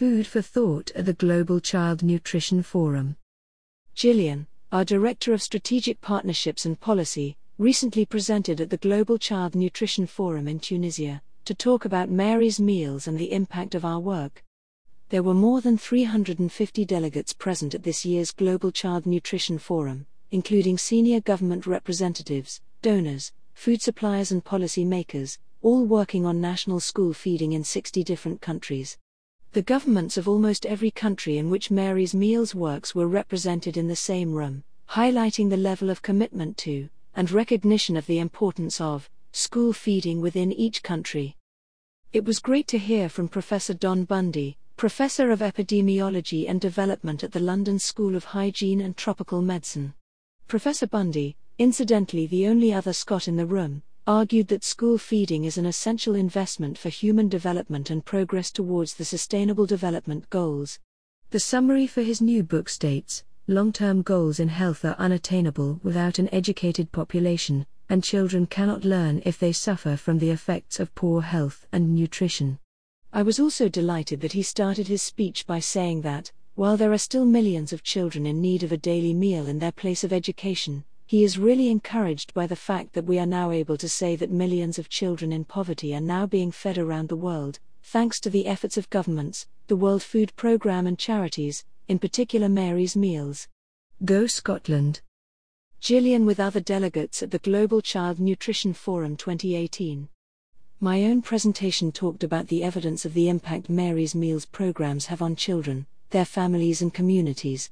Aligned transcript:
food 0.00 0.26
for 0.26 0.40
thought 0.40 0.90
at 0.92 1.04
the 1.04 1.12
Global 1.12 1.60
Child 1.60 2.02
Nutrition 2.02 2.62
Forum. 2.62 3.16
Gillian, 3.94 4.46
our 4.72 4.82
Director 4.82 5.34
of 5.34 5.42
Strategic 5.42 6.00
Partnerships 6.00 6.64
and 6.64 6.80
Policy, 6.80 7.36
recently 7.58 8.06
presented 8.06 8.62
at 8.62 8.70
the 8.70 8.78
Global 8.78 9.18
Child 9.18 9.54
Nutrition 9.54 10.06
Forum 10.06 10.48
in 10.48 10.58
Tunisia 10.58 11.20
to 11.44 11.54
talk 11.54 11.84
about 11.84 12.08
Mary's 12.08 12.58
meals 12.58 13.06
and 13.08 13.18
the 13.18 13.30
impact 13.30 13.74
of 13.74 13.84
our 13.84 14.00
work. 14.00 14.42
There 15.10 15.22
were 15.22 15.34
more 15.34 15.60
than 15.60 15.76
350 15.76 16.86
delegates 16.86 17.34
present 17.34 17.74
at 17.74 17.82
this 17.82 18.02
year's 18.06 18.30
Global 18.30 18.72
Child 18.72 19.04
Nutrition 19.04 19.58
Forum, 19.58 20.06
including 20.30 20.78
senior 20.78 21.20
government 21.20 21.66
representatives, 21.66 22.62
donors, 22.80 23.32
food 23.52 23.82
suppliers, 23.82 24.32
and 24.32 24.42
policy 24.42 24.86
makers, 24.86 25.38
all 25.60 25.84
working 25.84 26.24
on 26.24 26.40
national 26.40 26.80
school 26.80 27.12
feeding 27.12 27.52
in 27.52 27.64
60 27.64 28.02
different 28.02 28.40
countries. 28.40 28.96
The 29.52 29.62
governments 29.62 30.16
of 30.16 30.28
almost 30.28 30.64
every 30.64 30.92
country 30.92 31.36
in 31.36 31.50
which 31.50 31.72
Mary's 31.72 32.14
Meals 32.14 32.54
works 32.54 32.94
were 32.94 33.08
represented 33.08 33.76
in 33.76 33.88
the 33.88 33.96
same 33.96 34.32
room, 34.32 34.62
highlighting 34.90 35.50
the 35.50 35.56
level 35.56 35.90
of 35.90 36.02
commitment 36.02 36.56
to, 36.58 36.88
and 37.16 37.28
recognition 37.32 37.96
of 37.96 38.06
the 38.06 38.20
importance 38.20 38.80
of, 38.80 39.10
school 39.32 39.72
feeding 39.72 40.20
within 40.20 40.52
each 40.52 40.84
country. 40.84 41.36
It 42.12 42.24
was 42.24 42.38
great 42.38 42.68
to 42.68 42.78
hear 42.78 43.08
from 43.08 43.26
Professor 43.26 43.74
Don 43.74 44.04
Bundy, 44.04 44.56
Professor 44.76 45.32
of 45.32 45.40
Epidemiology 45.40 46.48
and 46.48 46.60
Development 46.60 47.24
at 47.24 47.32
the 47.32 47.40
London 47.40 47.80
School 47.80 48.14
of 48.14 48.26
Hygiene 48.26 48.80
and 48.80 48.96
Tropical 48.96 49.42
Medicine. 49.42 49.94
Professor 50.46 50.86
Bundy, 50.86 51.36
incidentally 51.58 52.28
the 52.28 52.46
only 52.46 52.72
other 52.72 52.92
Scot 52.92 53.26
in 53.26 53.34
the 53.34 53.46
room, 53.46 53.82
argued 54.06 54.48
that 54.48 54.64
school 54.64 54.98
feeding 54.98 55.44
is 55.44 55.58
an 55.58 55.66
essential 55.66 56.14
investment 56.14 56.78
for 56.78 56.88
human 56.88 57.28
development 57.28 57.90
and 57.90 58.04
progress 58.04 58.50
towards 58.50 58.94
the 58.94 59.04
Sustainable 59.04 59.66
Development 59.66 60.28
Goals. 60.30 60.78
The 61.30 61.40
summary 61.40 61.86
for 61.86 62.02
his 62.02 62.20
new 62.20 62.42
book 62.42 62.68
states 62.68 63.24
long 63.46 63.72
term 63.72 64.02
goals 64.02 64.38
in 64.38 64.48
health 64.48 64.84
are 64.84 64.96
unattainable 64.98 65.80
without 65.82 66.18
an 66.18 66.32
educated 66.32 66.92
population, 66.92 67.66
and 67.88 68.04
children 68.04 68.46
cannot 68.46 68.84
learn 68.84 69.20
if 69.24 69.38
they 69.38 69.52
suffer 69.52 69.96
from 69.96 70.18
the 70.18 70.30
effects 70.30 70.78
of 70.78 70.94
poor 70.94 71.20
health 71.22 71.66
and 71.72 71.94
nutrition. 71.94 72.58
I 73.12 73.22
was 73.22 73.40
also 73.40 73.68
delighted 73.68 74.20
that 74.20 74.32
he 74.32 74.42
started 74.42 74.86
his 74.86 75.02
speech 75.02 75.46
by 75.46 75.58
saying 75.58 76.02
that, 76.02 76.30
while 76.54 76.76
there 76.76 76.92
are 76.92 76.98
still 76.98 77.24
millions 77.24 77.72
of 77.72 77.82
children 77.82 78.24
in 78.24 78.40
need 78.40 78.62
of 78.62 78.70
a 78.70 78.76
daily 78.76 79.14
meal 79.14 79.48
in 79.48 79.58
their 79.58 79.72
place 79.72 80.04
of 80.04 80.12
education, 80.12 80.84
he 81.10 81.24
is 81.24 81.40
really 81.40 81.70
encouraged 81.70 82.32
by 82.34 82.46
the 82.46 82.54
fact 82.54 82.92
that 82.92 83.04
we 83.04 83.18
are 83.18 83.26
now 83.26 83.50
able 83.50 83.76
to 83.76 83.88
say 83.88 84.14
that 84.14 84.30
millions 84.30 84.78
of 84.78 84.88
children 84.88 85.32
in 85.32 85.44
poverty 85.44 85.92
are 85.92 86.00
now 86.00 86.24
being 86.24 86.52
fed 86.52 86.78
around 86.78 87.08
the 87.08 87.16
world, 87.16 87.58
thanks 87.82 88.20
to 88.20 88.30
the 88.30 88.46
efforts 88.46 88.76
of 88.76 88.88
governments, 88.90 89.48
the 89.66 89.74
World 89.74 90.04
Food 90.04 90.32
Programme, 90.36 90.86
and 90.86 90.96
charities, 90.96 91.64
in 91.88 91.98
particular 91.98 92.48
Mary's 92.48 92.94
Meals. 92.94 93.48
Go 94.04 94.28
Scotland. 94.28 95.00
Gillian 95.80 96.26
with 96.26 96.38
other 96.38 96.60
delegates 96.60 97.24
at 97.24 97.32
the 97.32 97.40
Global 97.40 97.80
Child 97.80 98.20
Nutrition 98.20 98.72
Forum 98.72 99.16
2018. 99.16 100.08
My 100.78 101.02
own 101.02 101.22
presentation 101.22 101.90
talked 101.90 102.22
about 102.22 102.46
the 102.46 102.62
evidence 102.62 103.04
of 103.04 103.14
the 103.14 103.28
impact 103.28 103.68
Mary's 103.68 104.14
Meals 104.14 104.46
programs 104.46 105.06
have 105.06 105.22
on 105.22 105.34
children, 105.34 105.88
their 106.10 106.24
families, 106.24 106.80
and 106.80 106.94
communities. 106.94 107.68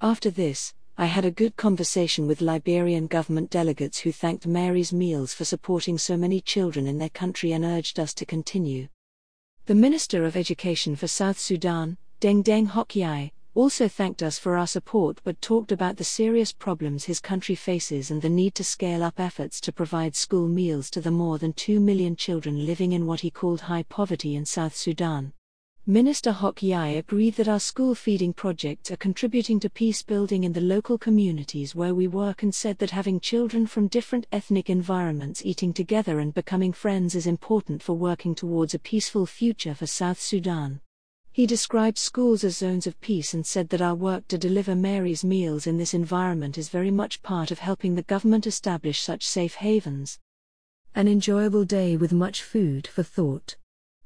After 0.00 0.30
this, 0.30 0.72
I 0.98 1.06
had 1.06 1.24
a 1.24 1.30
good 1.30 1.56
conversation 1.56 2.26
with 2.26 2.42
Liberian 2.42 3.06
government 3.06 3.48
delegates 3.48 3.98
who 3.98 4.12
thanked 4.12 4.46
Mary's 4.46 4.92
Meals 4.92 5.32
for 5.32 5.46
supporting 5.46 5.96
so 5.96 6.18
many 6.18 6.40
children 6.42 6.86
in 6.86 6.98
their 6.98 7.08
country 7.08 7.52
and 7.52 7.64
urged 7.64 7.98
us 7.98 8.12
to 8.14 8.26
continue. 8.26 8.88
The 9.64 9.74
Minister 9.74 10.24
of 10.26 10.36
Education 10.36 10.94
for 10.94 11.06
South 11.06 11.38
Sudan, 11.38 11.96
Deng 12.20 12.44
Deng 12.44 12.66
Hoc 12.66 12.94
Yai, 12.94 13.32
also 13.54 13.88
thanked 13.88 14.22
us 14.22 14.38
for 14.38 14.54
our 14.56 14.66
support 14.66 15.18
but 15.24 15.40
talked 15.40 15.72
about 15.72 15.96
the 15.96 16.04
serious 16.04 16.52
problems 16.52 17.04
his 17.04 17.20
country 17.20 17.54
faces 17.54 18.10
and 18.10 18.20
the 18.20 18.28
need 18.28 18.54
to 18.54 18.64
scale 18.64 19.02
up 19.02 19.18
efforts 19.18 19.62
to 19.62 19.72
provide 19.72 20.14
school 20.14 20.46
meals 20.46 20.90
to 20.90 21.00
the 21.00 21.10
more 21.10 21.38
than 21.38 21.54
2 21.54 21.80
million 21.80 22.14
children 22.14 22.66
living 22.66 22.92
in 22.92 23.06
what 23.06 23.20
he 23.20 23.30
called 23.30 23.62
high 23.62 23.82
poverty 23.84 24.36
in 24.36 24.44
South 24.44 24.76
Sudan. 24.76 25.32
Minister 25.86 26.30
Hoc 26.30 26.62
Yai 26.62 26.90
agreed 26.90 27.34
that 27.34 27.48
our 27.48 27.58
school 27.58 27.96
feeding 27.96 28.32
projects 28.32 28.92
are 28.92 28.96
contributing 28.96 29.58
to 29.58 29.68
peace 29.68 30.00
building 30.00 30.44
in 30.44 30.52
the 30.52 30.60
local 30.60 30.96
communities 30.96 31.74
where 31.74 31.92
we 31.92 32.06
work 32.06 32.44
and 32.44 32.54
said 32.54 32.78
that 32.78 32.92
having 32.92 33.18
children 33.18 33.66
from 33.66 33.88
different 33.88 34.28
ethnic 34.30 34.70
environments 34.70 35.44
eating 35.44 35.72
together 35.72 36.20
and 36.20 36.34
becoming 36.34 36.72
friends 36.72 37.16
is 37.16 37.26
important 37.26 37.82
for 37.82 37.94
working 37.94 38.32
towards 38.32 38.74
a 38.74 38.78
peaceful 38.78 39.26
future 39.26 39.74
for 39.74 39.88
South 39.88 40.20
Sudan. 40.20 40.80
He 41.32 41.48
described 41.48 41.98
schools 41.98 42.44
as 42.44 42.56
zones 42.56 42.86
of 42.86 43.00
peace 43.00 43.34
and 43.34 43.44
said 43.44 43.68
that 43.70 43.82
our 43.82 43.96
work 43.96 44.28
to 44.28 44.38
deliver 44.38 44.76
Mary's 44.76 45.24
meals 45.24 45.66
in 45.66 45.78
this 45.78 45.94
environment 45.94 46.58
is 46.58 46.68
very 46.68 46.92
much 46.92 47.24
part 47.24 47.50
of 47.50 47.58
helping 47.58 47.96
the 47.96 48.02
government 48.02 48.46
establish 48.46 49.02
such 49.02 49.26
safe 49.26 49.56
havens. 49.56 50.20
An 50.94 51.08
enjoyable 51.08 51.64
day 51.64 51.96
with 51.96 52.12
much 52.12 52.40
food 52.40 52.86
for 52.86 53.02
thought. 53.02 53.56